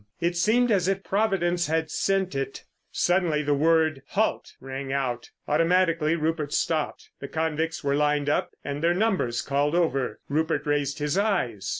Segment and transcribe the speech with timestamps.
[0.19, 2.63] It seemed as if Providence had sent it.
[2.91, 5.29] Suddenly the word "Halt!" rang out.
[5.47, 7.11] Automatically Rupert stopped.
[7.19, 10.19] The convicts were lined up and their numbers called over.
[10.27, 11.69] Rupert raised his eyes.